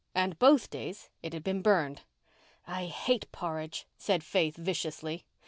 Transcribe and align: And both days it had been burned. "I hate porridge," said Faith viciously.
And 0.15 0.39
both 0.39 0.71
days 0.71 1.11
it 1.21 1.31
had 1.31 1.43
been 1.43 1.61
burned. 1.61 2.01
"I 2.65 2.85
hate 2.87 3.31
porridge," 3.31 3.85
said 3.99 4.23
Faith 4.23 4.57
viciously. 4.57 5.27